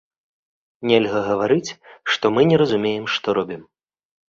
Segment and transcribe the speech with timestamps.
[0.91, 1.75] Нельга гаварыць,
[2.15, 3.61] што мы не разумеем, што робім.